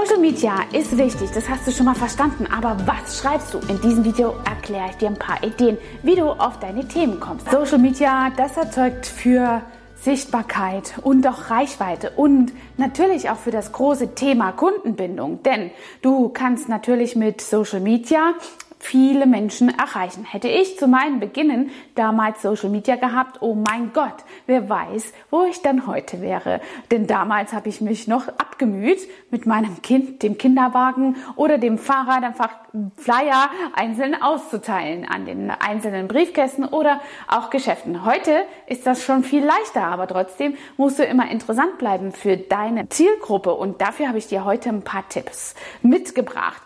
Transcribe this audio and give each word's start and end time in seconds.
Social 0.00 0.18
Media 0.18 0.60
ist 0.72 0.96
wichtig, 0.96 1.30
das 1.34 1.46
hast 1.46 1.66
du 1.66 1.72
schon 1.72 1.84
mal 1.84 1.94
verstanden. 1.94 2.46
Aber 2.50 2.74
was 2.86 3.18
schreibst 3.18 3.52
du? 3.52 3.58
In 3.68 3.78
diesem 3.82 4.02
Video 4.02 4.34
erkläre 4.48 4.88
ich 4.90 4.96
dir 4.96 5.08
ein 5.08 5.18
paar 5.18 5.42
Ideen, 5.44 5.76
wie 6.02 6.14
du 6.14 6.30
auf 6.30 6.58
deine 6.58 6.88
Themen 6.88 7.20
kommst. 7.20 7.50
Social 7.50 7.78
Media, 7.78 8.30
das 8.34 8.56
erzeugt 8.56 9.04
für 9.04 9.60
Sichtbarkeit 9.96 10.94
und 11.02 11.26
auch 11.26 11.50
Reichweite 11.50 12.12
und 12.16 12.52
natürlich 12.78 13.28
auch 13.28 13.36
für 13.36 13.50
das 13.50 13.72
große 13.72 14.14
Thema 14.14 14.52
Kundenbindung. 14.52 15.42
Denn 15.42 15.70
du 16.00 16.30
kannst 16.30 16.70
natürlich 16.70 17.14
mit 17.14 17.42
Social 17.42 17.80
Media 17.80 18.32
viele 18.80 19.26
Menschen 19.26 19.68
erreichen. 19.68 20.24
Hätte 20.24 20.48
ich 20.48 20.78
zu 20.78 20.88
meinen 20.88 21.20
Beginnen 21.20 21.70
damals 21.94 22.42
Social 22.42 22.70
Media 22.70 22.96
gehabt, 22.96 23.40
oh 23.40 23.54
mein 23.54 23.92
Gott, 23.92 24.16
wer 24.46 24.68
weiß, 24.68 25.12
wo 25.30 25.44
ich 25.44 25.62
dann 25.62 25.86
heute 25.86 26.20
wäre. 26.20 26.60
Denn 26.90 27.06
damals 27.06 27.52
habe 27.52 27.68
ich 27.68 27.80
mich 27.80 28.08
noch 28.08 28.28
abgemüht, 28.28 29.00
mit 29.30 29.46
meinem 29.46 29.80
Kind, 29.82 30.22
dem 30.22 30.38
Kinderwagen 30.38 31.16
oder 31.36 31.58
dem 31.58 31.78
Fahrrad 31.78 32.24
einfach 32.24 32.50
Flyer 32.96 33.50
einzeln 33.74 34.20
auszuteilen 34.20 35.04
an 35.04 35.26
den 35.26 35.50
einzelnen 35.50 36.08
Briefkästen 36.08 36.64
oder 36.64 37.00
auch 37.28 37.50
Geschäften. 37.50 38.04
Heute 38.04 38.44
ist 38.66 38.86
das 38.86 39.02
schon 39.02 39.24
viel 39.24 39.44
leichter, 39.44 39.84
aber 39.84 40.06
trotzdem 40.06 40.56
musst 40.76 40.98
du 40.98 41.04
immer 41.04 41.30
interessant 41.30 41.78
bleiben 41.78 42.12
für 42.12 42.36
deine 42.36 42.88
Zielgruppe 42.88 43.52
und 43.54 43.80
dafür 43.80 44.08
habe 44.08 44.18
ich 44.18 44.28
dir 44.28 44.44
heute 44.44 44.70
ein 44.70 44.82
paar 44.82 45.08
Tipps 45.08 45.54
mitgebracht. 45.82 46.62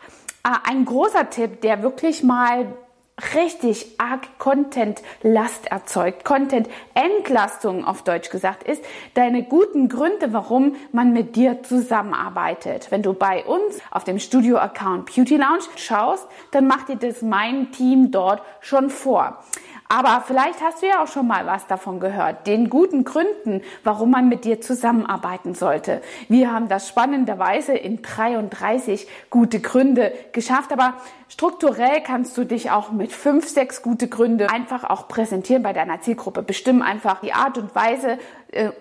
Ah, 0.46 0.60
ein 0.64 0.84
großer 0.84 1.30
Tipp, 1.30 1.62
der 1.62 1.82
wirklich 1.82 2.22
mal 2.22 2.66
richtig 3.32 3.98
arg 3.98 4.38
Content-Last 4.38 5.68
erzeugt, 5.68 6.22
Content-Entlastung 6.26 7.86
auf 7.86 8.02
Deutsch 8.02 8.28
gesagt, 8.28 8.64
ist 8.64 8.84
deine 9.14 9.44
guten 9.44 9.88
Gründe, 9.88 10.34
warum 10.34 10.76
man 10.92 11.14
mit 11.14 11.34
dir 11.34 11.62
zusammenarbeitet. 11.62 12.90
Wenn 12.90 13.02
du 13.02 13.14
bei 13.14 13.42
uns 13.46 13.78
auf 13.90 14.04
dem 14.04 14.18
Studio-Account 14.18 15.06
Beauty 15.06 15.38
Lounge 15.38 15.64
schaust, 15.76 16.26
dann 16.50 16.66
macht 16.66 16.90
dir 16.90 16.96
das 16.96 17.22
mein 17.22 17.72
Team 17.72 18.10
dort 18.10 18.42
schon 18.60 18.90
vor. 18.90 19.42
Aber 19.88 20.22
vielleicht 20.26 20.62
hast 20.62 20.82
du 20.82 20.86
ja 20.86 21.02
auch 21.02 21.08
schon 21.08 21.26
mal 21.26 21.46
was 21.46 21.66
davon 21.66 22.00
gehört, 22.00 22.46
den 22.46 22.70
guten 22.70 23.04
Gründen, 23.04 23.60
warum 23.82 24.10
man 24.10 24.28
mit 24.28 24.44
dir 24.44 24.60
zusammenarbeiten 24.60 25.54
sollte. 25.54 26.00
Wir 26.28 26.52
haben 26.52 26.68
das 26.68 26.88
spannenderweise 26.88 27.74
in 27.74 28.00
33 28.00 29.06
gute 29.28 29.60
Gründe 29.60 30.12
geschafft, 30.32 30.72
aber 30.72 30.94
strukturell 31.28 32.00
kannst 32.00 32.36
du 32.38 32.44
dich 32.44 32.70
auch 32.70 32.92
mit 32.92 33.12
fünf, 33.12 33.46
sechs 33.46 33.82
gute 33.82 34.08
Gründe 34.08 34.50
einfach 34.50 34.84
auch 34.84 35.06
präsentieren 35.06 35.62
bei 35.62 35.74
deiner 35.74 36.00
Zielgruppe. 36.00 36.42
Bestimm 36.42 36.80
einfach 36.80 37.20
die 37.20 37.34
Art 37.34 37.58
und 37.58 37.74
Weise 37.74 38.18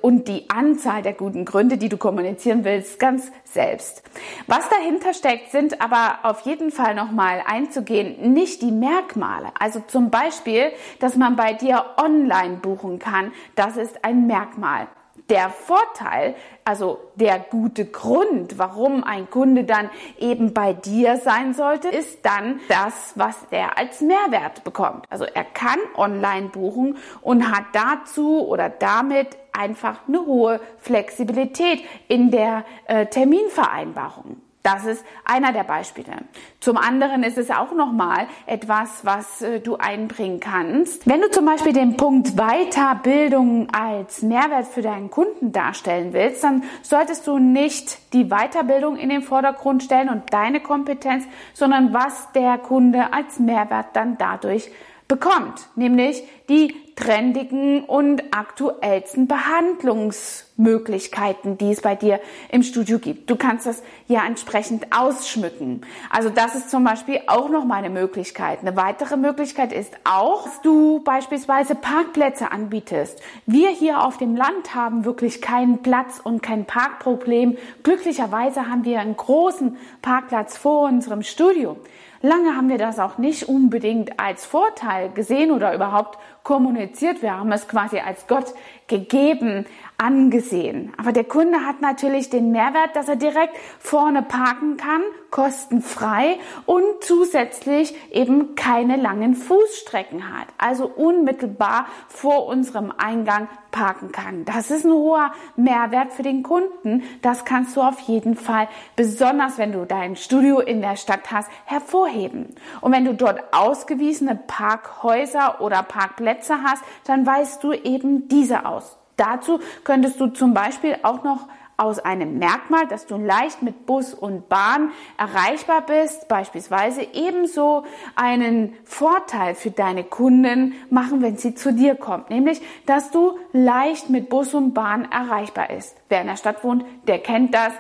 und 0.02 0.28
die 0.28 0.50
Anzahl 0.50 1.02
der 1.02 1.14
guten 1.14 1.46
Gründe, 1.46 1.78
die 1.78 1.90
du 1.90 1.98
kommunizieren 1.98 2.64
willst, 2.64 3.00
ganz 3.00 3.32
selbst. 3.44 4.04
Was 4.48 4.70
dahinter 4.70 5.14
steckt, 5.14 5.52
sind 5.52 5.82
aber 5.82 6.20
auf 6.24 6.42
jeden 6.42 6.72
Fall 6.72 6.96
nochmal 6.96 7.44
einzugehen, 7.46 8.34
nicht 8.34 8.62
die 8.62 8.72
Merkmale. 8.72 9.48
Also 9.60 9.82
zum 9.88 10.10
Beispiel, 10.10 10.72
dass 11.00 11.16
man 11.16 11.36
bei 11.36 11.54
dir 11.54 11.86
online 11.98 12.58
buchen 12.58 13.00
kann, 13.00 13.32
das 13.56 13.78
ist 13.78 14.04
ein 14.04 14.28
Merkmal. 14.28 14.88
Der 15.34 15.50
Vorteil, 15.50 16.36
also 16.64 17.00
der 17.16 17.40
gute 17.40 17.86
Grund, 17.86 18.60
warum 18.60 19.04
ein 19.04 19.32
Kunde 19.32 19.64
dann 19.64 19.90
eben 20.20 20.54
bei 20.54 20.74
dir 20.74 21.18
sein 21.18 21.56
sollte, 21.56 21.88
ist 21.88 22.24
dann 22.24 22.60
das, 22.70 23.14
was 23.16 23.36
er 23.50 23.80
als 23.80 24.02
Mehrwert 24.02 24.64
bekommt. 24.64 25.08
Also 25.10 25.26
er 25.26 25.44
kann 25.44 25.80
online 25.96 26.50
buchen 26.50 26.98
und 27.22 27.52
hat 27.52 27.64
dazu 27.74 28.48
oder 28.48 28.70
damit 28.70 29.30
einfach 29.54 30.02
eine 30.08 30.24
hohe 30.24 30.60
Flexibilität 30.78 31.84
in 32.08 32.30
der 32.30 32.64
äh, 32.86 33.08
Terminvereinbarung. 33.08 34.38
Das 34.64 34.86
ist 34.86 35.04
einer 35.26 35.52
der 35.52 35.66
Beispiele. 35.66 36.14
Zum 36.62 36.78
anderen 36.78 37.24
ist 37.24 37.38
es 37.38 37.52
auch 37.52 37.74
nochmal 37.74 38.28
etwas, 38.46 39.04
was 39.04 39.42
äh, 39.42 39.60
du 39.60 39.76
einbringen 39.76 40.40
kannst. 40.40 41.06
Wenn 41.06 41.20
du 41.20 41.30
zum 41.30 41.46
Beispiel 41.46 41.74
den 41.74 41.98
Punkt 41.98 42.38
Weiterbildung 42.38 43.68
als 43.74 44.22
Mehrwert 44.22 44.68
für 44.68 44.82
deinen 44.82 45.10
Kunden 45.10 45.52
darstellen 45.52 46.14
willst, 46.14 46.46
dann 46.46 46.64
solltest 46.82 47.28
du 47.28 47.40
nicht 47.40 48.14
die 48.14 48.30
Weiterbildung 48.30 48.96
in 48.96 49.10
den 49.10 49.22
Vordergrund 49.22 49.84
stellen 49.84 50.08
und 50.08 50.32
deine 50.32 50.62
Kompetenz, 50.62 51.26
sondern 51.54 51.94
was 51.94 52.32
der 52.32 52.58
Kunde 52.58 53.12
als 53.12 53.40
Mehrwert 53.40 53.88
dann 53.94 54.18
dadurch 54.18 54.72
bekommt, 55.10 55.68
nämlich 55.76 56.24
die 56.48 56.74
trendigen 56.96 57.84
und 57.86 58.24
aktuellsten 58.32 59.28
Behandlungsmöglichkeiten, 59.28 61.58
die 61.58 61.72
es 61.72 61.82
bei 61.82 61.96
dir 61.96 62.20
im 62.52 62.62
Studio 62.64 63.00
gibt. 63.00 63.30
Du 63.30 63.36
kannst 63.36 63.66
das 63.66 63.84
ja 64.08 64.26
entsprechend 64.26 64.88
ausschmücken. 64.96 65.82
Also 66.10 66.30
das 66.30 66.56
ist 66.56 66.70
zum 66.70 66.84
Beispiel 66.84 67.22
auch 67.28 67.50
noch 67.50 67.66
mal 67.66 67.78
eine 67.78 67.90
Möglichkeit. 67.90 68.60
Eine 68.62 68.76
weitere 68.76 69.18
Möglichkeit 69.18 69.74
ist 69.74 69.94
auch, 70.04 70.44
dass 70.44 70.62
du 70.62 71.02
beispielsweise 71.04 71.74
Parkplätze 71.76 72.52
anbietest. 72.52 73.22
Wir 73.46 73.70
hier 73.70 74.04
auf 74.04 74.18
dem 74.18 74.36
Land 74.36 74.76
haben 74.76 75.06
wirklich 75.06 75.42
keinen 75.42 75.82
Platz 75.82 76.20
und 76.24 76.44
kein 76.44 76.66
Parkproblem. 76.66 77.58
Glücklicherweise 77.84 78.70
haben 78.70 78.86
wir 78.86 79.00
einen 79.00 79.18
großen 79.18 79.78
Parkplatz 80.02 80.58
vor 80.58 80.88
unserem 80.88 81.24
Studio. 81.24 81.78
Lange 82.26 82.56
haben 82.56 82.70
wir 82.70 82.78
das 82.78 83.00
auch 83.00 83.18
nicht 83.18 83.50
unbedingt 83.50 84.18
als 84.18 84.46
Vorteil 84.46 85.10
gesehen 85.10 85.52
oder 85.52 85.76
überhaupt 85.76 86.18
kommuniziert. 86.44 86.83
Wir 87.22 87.38
haben 87.38 87.52
es 87.52 87.68
quasi 87.68 88.00
als 88.00 88.28
Gott 88.28 88.54
gegeben 88.94 89.66
angesehen. 89.98 90.92
Aber 90.98 91.12
der 91.14 91.24
Kunde 91.24 91.66
hat 91.66 91.82
natürlich 91.82 92.30
den 92.30 92.52
Mehrwert, 92.52 92.96
dass 92.96 93.08
er 93.08 93.16
direkt 93.16 93.56
vorne 93.80 94.22
parken 94.22 94.76
kann, 94.76 95.02
kostenfrei 95.32 96.38
und 96.66 96.84
zusätzlich 97.02 97.96
eben 98.12 98.56
keine 98.56 98.98
langen 98.98 99.34
Fußstrecken 99.36 100.38
hat. 100.38 100.48
Also 100.58 100.88
unmittelbar 100.88 101.86
vor 102.10 102.48
unserem 102.48 102.92
Eingang 102.98 103.48
parken 103.72 104.12
kann. 104.12 104.46
Das 104.46 104.72
ist 104.72 104.86
ein 104.86 104.92
hoher 104.92 105.32
Mehrwert 105.56 106.12
für 106.12 106.22
den 106.22 106.44
Kunden. 106.44 107.04
Das 107.22 107.46
kannst 107.46 107.76
du 107.76 107.82
auf 107.82 108.00
jeden 108.02 108.36
Fall, 108.36 108.68
besonders 108.96 109.58
wenn 109.58 109.72
du 109.72 109.86
dein 109.86 110.16
Studio 110.16 110.60
in 110.60 110.82
der 110.82 110.98
Stadt 110.98 111.32
hast, 111.32 111.50
hervorheben. 111.66 112.56
Und 112.82 112.92
wenn 112.92 113.06
du 113.06 113.14
dort 113.14 113.42
ausgewiesene 113.54 114.36
Parkhäuser 114.48 115.62
oder 115.62 115.82
Parkplätze 115.82 116.62
hast, 116.62 116.84
dann 117.06 117.26
weißt 117.26 117.64
du 117.64 117.72
eben 117.72 118.28
diese 118.28 118.66
aus. 118.66 118.83
Dazu 119.18 119.60
könntest 119.84 120.20
du 120.20 120.28
zum 120.28 120.54
Beispiel 120.54 120.98
auch 121.04 121.24
noch 121.24 121.48
aus 121.78 122.00
einem 122.00 122.38
Merkmal, 122.38 122.88
dass 122.88 123.08
du 123.08 123.18
leicht 123.18 123.62
mit 123.62 123.86
Bus 123.86 124.14
und 124.14 124.48
Bahn 124.48 124.92
erreichbar 125.18 125.82
bist, 125.82 126.28
beispielsweise 126.28 127.02
ebenso 127.14 127.84
einen 128.16 128.74
Vorteil 128.84 129.56
für 129.56 129.72
deine 129.72 130.04
Kunden 130.04 130.76
machen, 130.90 131.22
wenn 131.22 131.38
sie 131.38 131.56
zu 131.56 131.74
dir 131.74 131.96
kommt, 131.96 132.30
nämlich, 132.30 132.62
dass 132.86 133.12
du 133.12 133.38
leicht 133.54 134.10
mit 134.10 134.30
Bus 134.30 134.54
und 134.54 134.74
Bahn 134.74 135.12
erreichbar 135.12 135.72
ist. 135.72 135.98
Wer 136.10 136.22
in 136.22 136.28
der 136.28 136.38
Stadt 136.38 136.64
wohnt, 136.64 136.86
der 137.08 137.20
kennt 137.20 137.56
das, 137.56 137.74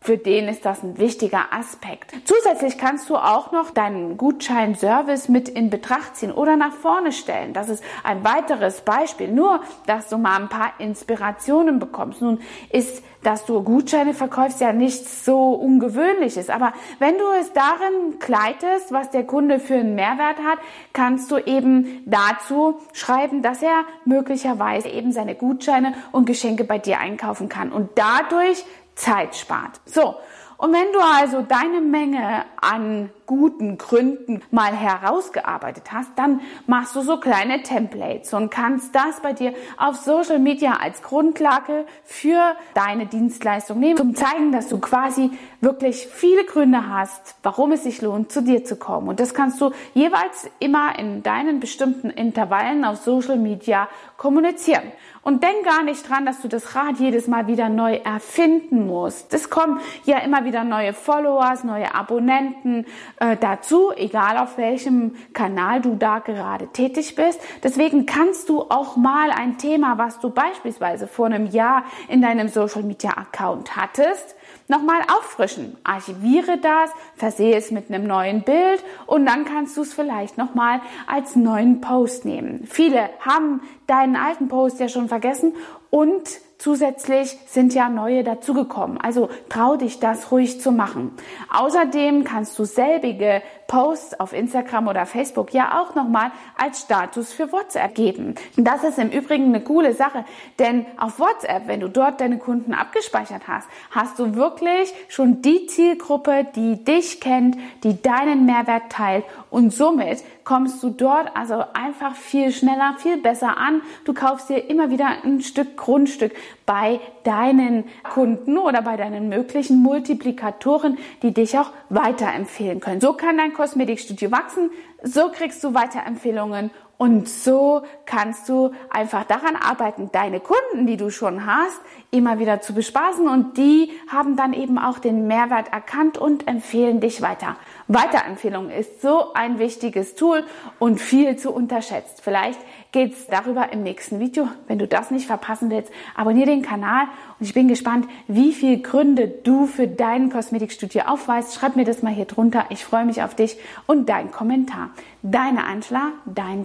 für 0.00 0.16
den 0.16 0.48
ist 0.48 0.64
das 0.64 0.82
ein 0.82 0.98
wichtiger 0.98 1.52
Aspekt. 1.52 2.14
Zusätzlich 2.24 2.78
kannst 2.78 3.10
du 3.10 3.16
auch 3.16 3.50
noch 3.50 3.70
deinen 3.70 4.16
Gutschein-Service 4.16 5.28
mit 5.28 5.48
in 5.48 5.70
Betracht 5.70 6.16
ziehen 6.16 6.30
oder 6.30 6.56
nach 6.56 6.72
vorne 6.72 7.12
stellen. 7.12 7.52
Das 7.52 7.68
ist 7.68 7.82
ein 8.04 8.24
weiteres 8.24 8.82
Beispiel. 8.82 9.28
Nur, 9.28 9.60
dass 9.86 10.08
du 10.08 10.16
mal 10.16 10.36
ein 10.36 10.48
paar 10.48 10.72
Inspirationen 10.78 11.80
bekommst. 11.80 12.22
Nun 12.22 12.40
ist, 12.70 13.02
dass 13.24 13.44
du 13.44 13.62
Gutscheine 13.62 14.14
verkaufst, 14.14 14.60
ja 14.60 14.72
nichts 14.72 15.24
so 15.24 15.50
ungewöhnliches. 15.54 16.48
Aber 16.48 16.72
wenn 17.00 17.18
du 17.18 17.24
es 17.40 17.52
darin 17.52 18.20
kleidest, 18.20 18.92
was 18.92 19.10
der 19.10 19.24
Kunde 19.24 19.58
für 19.58 19.74
einen 19.74 19.96
Mehrwert 19.96 20.38
hat, 20.38 20.58
kannst 20.92 21.30
du 21.32 21.38
eben 21.38 22.02
dazu 22.06 22.80
schreiben, 22.92 23.42
dass 23.42 23.62
er 23.62 23.84
möglicherweise 24.04 24.88
eben 24.88 25.10
seine 25.10 25.34
Gutscheine 25.34 25.94
und 26.12 26.26
Geschenke 26.26 26.62
bei 26.62 26.78
dir 26.78 27.00
einkaufen 27.00 27.48
kann 27.48 27.72
und 27.72 27.90
dadurch 27.96 28.64
Zeit 28.98 29.36
spart. 29.36 29.80
So, 29.86 30.16
und 30.58 30.72
wenn 30.72 30.92
du 30.92 30.98
also 30.98 31.42
deine 31.42 31.80
Menge 31.80 32.44
an 32.60 33.10
guten 33.26 33.78
Gründen 33.78 34.42
mal 34.50 34.74
herausgearbeitet 34.74 35.92
hast, 35.92 36.10
dann 36.16 36.40
machst 36.66 36.96
du 36.96 37.02
so 37.02 37.18
kleine 37.18 37.62
Templates 37.62 38.34
und 38.34 38.50
kannst 38.50 38.92
das 38.92 39.20
bei 39.22 39.34
dir 39.34 39.54
auf 39.76 39.94
Social 39.96 40.40
Media 40.40 40.78
als 40.80 41.02
Grundlage 41.02 41.86
für 42.02 42.56
deine 42.74 43.06
Dienstleistung 43.06 43.78
nehmen, 43.78 43.98
zum 43.98 44.16
zeigen, 44.16 44.50
dass 44.50 44.68
du 44.68 44.80
quasi 44.80 45.30
wirklich 45.60 46.08
viele 46.08 46.44
Gründe 46.44 46.88
hast, 46.88 47.36
warum 47.44 47.70
es 47.70 47.84
sich 47.84 48.02
lohnt, 48.02 48.32
zu 48.32 48.42
dir 48.42 48.64
zu 48.64 48.74
kommen. 48.74 49.06
Und 49.08 49.20
das 49.20 49.34
kannst 49.34 49.60
du 49.60 49.70
jeweils 49.94 50.50
immer 50.58 50.98
in 50.98 51.22
deinen 51.22 51.60
bestimmten 51.60 52.10
Intervallen 52.10 52.84
auf 52.84 52.96
Social 52.96 53.36
Media 53.36 53.88
kommunizieren. 54.16 54.90
Und 55.28 55.42
denk 55.42 55.62
gar 55.62 55.82
nicht 55.82 56.08
dran, 56.08 56.24
dass 56.24 56.40
du 56.40 56.48
das 56.48 56.74
Rad 56.74 57.00
jedes 57.00 57.26
Mal 57.26 57.48
wieder 57.48 57.68
neu 57.68 57.96
erfinden 57.96 58.86
musst. 58.86 59.34
Es 59.34 59.50
kommen 59.50 59.78
ja 60.06 60.20
immer 60.20 60.46
wieder 60.46 60.64
neue 60.64 60.94
Followers, 60.94 61.64
neue 61.64 61.94
Abonnenten 61.94 62.86
äh, 63.20 63.36
dazu, 63.36 63.92
egal 63.94 64.38
auf 64.38 64.56
welchem 64.56 65.16
Kanal 65.34 65.82
du 65.82 65.96
da 65.96 66.20
gerade 66.20 66.68
tätig 66.68 67.14
bist. 67.14 67.42
Deswegen 67.62 68.06
kannst 68.06 68.48
du 68.48 68.62
auch 68.70 68.96
mal 68.96 69.30
ein 69.30 69.58
Thema, 69.58 69.98
was 69.98 70.18
du 70.18 70.30
beispielsweise 70.30 71.06
vor 71.06 71.26
einem 71.26 71.44
Jahr 71.44 71.84
in 72.08 72.22
deinem 72.22 72.48
Social 72.48 72.82
Media 72.82 73.10
Account 73.10 73.76
hattest, 73.76 74.34
nochmal 74.68 75.00
auffrischen. 75.02 75.76
Archiviere 75.84 76.58
das, 76.58 76.90
versehe 77.16 77.56
es 77.56 77.70
mit 77.70 77.90
einem 77.90 78.06
neuen 78.06 78.42
Bild 78.42 78.82
und 79.06 79.26
dann 79.26 79.44
kannst 79.44 79.76
du 79.76 79.82
es 79.82 79.94
vielleicht 79.94 80.38
nochmal 80.38 80.80
als 81.06 81.36
neuen 81.36 81.80
Post 81.80 82.24
nehmen. 82.24 82.64
Viele 82.66 83.10
haben 83.20 83.62
deinen 83.86 84.16
alten 84.16 84.48
Post 84.48 84.80
ja 84.80 84.88
schon 84.88 85.08
vergessen 85.08 85.54
und 85.90 86.40
Zusätzlich 86.58 87.38
sind 87.46 87.72
ja 87.72 87.88
neue 87.88 88.24
dazugekommen. 88.24 89.00
Also 89.00 89.28
trau 89.48 89.76
dich 89.76 90.00
das 90.00 90.32
ruhig 90.32 90.60
zu 90.60 90.72
machen. 90.72 91.12
Außerdem 91.50 92.24
kannst 92.24 92.58
du 92.58 92.64
selbige 92.64 93.42
Posts 93.68 94.18
auf 94.18 94.32
Instagram 94.32 94.88
oder 94.88 95.06
Facebook 95.06 95.52
ja 95.52 95.80
auch 95.80 95.94
nochmal 95.94 96.32
als 96.56 96.80
Status 96.80 97.32
für 97.32 97.52
WhatsApp 97.52 97.94
geben. 97.94 98.34
Das 98.56 98.82
ist 98.82 98.98
im 98.98 99.10
Übrigen 99.10 99.44
eine 99.44 99.60
coole 99.60 99.92
Sache, 99.92 100.24
denn 100.58 100.86
auf 100.96 101.20
WhatsApp, 101.20 101.68
wenn 101.68 101.80
du 101.80 101.88
dort 101.88 102.20
deine 102.20 102.38
Kunden 102.38 102.72
abgespeichert 102.72 103.46
hast, 103.46 103.68
hast 103.90 104.18
du 104.18 104.34
wirklich 104.34 104.92
schon 105.08 105.42
die 105.42 105.66
Zielgruppe, 105.66 106.46
die 106.56 106.82
dich 106.82 107.20
kennt, 107.20 107.58
die 107.84 108.00
deinen 108.00 108.46
Mehrwert 108.46 108.90
teilt 108.90 109.24
und 109.50 109.70
somit 109.72 110.24
kommst 110.44 110.82
du 110.82 110.88
dort 110.88 111.36
also 111.36 111.62
einfach 111.74 112.16
viel 112.16 112.52
schneller, 112.52 112.94
viel 112.96 113.18
besser 113.18 113.58
an. 113.58 113.82
Du 114.06 114.14
kaufst 114.14 114.48
dir 114.48 114.70
immer 114.70 114.88
wieder 114.88 115.08
ein 115.22 115.42
Stück 115.42 115.76
Grundstück 115.76 116.32
bei 116.66 117.00
deinen 117.24 117.84
Kunden 118.02 118.58
oder 118.58 118.82
bei 118.82 118.96
deinen 118.96 119.28
möglichen 119.28 119.82
Multiplikatoren, 119.82 120.98
die 121.22 121.32
dich 121.32 121.58
auch 121.58 121.70
weiterempfehlen 121.88 122.80
können. 122.80 123.00
So 123.00 123.12
kann 123.14 123.38
dein 123.38 123.52
Kosmetikstudio 123.52 124.30
wachsen, 124.30 124.70
so 125.02 125.30
kriegst 125.30 125.62
du 125.64 125.74
Weiterempfehlungen 125.74 126.70
und 126.98 127.28
so 127.28 127.82
kannst 128.06 128.48
du 128.48 128.72
einfach 128.90 129.22
daran 129.22 129.54
arbeiten, 129.54 130.10
deine 130.12 130.40
Kunden, 130.40 130.86
die 130.86 130.96
du 130.96 131.10
schon 131.10 131.46
hast, 131.46 131.80
immer 132.10 132.40
wieder 132.40 132.60
zu 132.60 132.74
bespaßen 132.74 133.28
und 133.28 133.56
die 133.56 133.92
haben 134.10 134.34
dann 134.34 134.52
eben 134.52 134.78
auch 134.78 134.98
den 134.98 135.28
Mehrwert 135.28 135.72
erkannt 135.72 136.18
und 136.18 136.48
empfehlen 136.48 137.00
dich 137.00 137.22
weiter. 137.22 137.56
Weiterempfehlung 137.86 138.70
ist 138.70 139.00
so 139.00 139.32
ein 139.32 139.60
wichtiges 139.60 140.16
Tool 140.16 140.42
und 140.80 141.00
viel 141.00 141.36
zu 141.36 141.52
unterschätzt. 141.52 142.20
Vielleicht 142.22 142.58
geht's 142.90 143.26
darüber 143.28 143.72
im 143.72 143.82
nächsten 143.82 144.18
Video. 144.18 144.48
Wenn 144.66 144.78
du 144.78 144.88
das 144.88 145.10
nicht 145.10 145.26
verpassen 145.26 145.70
willst, 145.70 145.92
abonniere 146.16 146.46
den 146.46 146.62
Kanal 146.62 147.04
und 147.38 147.46
ich 147.46 147.54
bin 147.54 147.68
gespannt, 147.68 148.08
wie 148.26 148.52
viele 148.52 148.78
Gründe 148.78 149.28
du 149.28 149.66
für 149.66 149.86
dein 149.86 150.30
Kosmetikstudio 150.30 151.02
aufweist. 151.02 151.54
Schreib 151.54 151.76
mir 151.76 151.84
das 151.84 152.02
mal 152.02 152.12
hier 152.12 152.24
drunter. 152.24 152.64
Ich 152.70 152.84
freue 152.84 153.04
mich 153.04 153.22
auf 153.22 153.34
dich 153.34 153.56
und 153.86 154.08
deinen 154.08 154.32
Kommentar. 154.32 154.90
Deine 155.22 155.64
Angela, 155.64 156.12
dein 156.24 156.64